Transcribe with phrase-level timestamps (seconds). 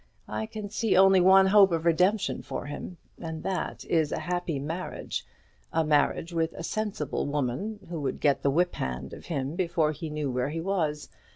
[0.27, 4.57] I can see only one hope of redemption for him, and that is a happy
[4.57, 5.27] marriage;
[5.71, 9.91] a marriage with a sensible woman, who would get the whip hand of him before
[9.91, 11.09] he knew where he was.